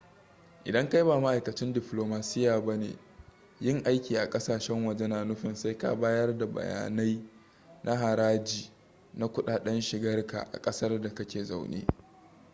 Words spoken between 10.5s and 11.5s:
a kasar da kake